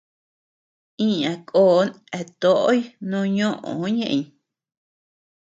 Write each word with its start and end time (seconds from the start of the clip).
Iña 1.07 1.33
koón 1.49 1.87
eatoʼóy 2.17 2.77
noo 3.09 3.25
ñoʼó 3.35 3.69
ñëʼeñ. 3.97 4.21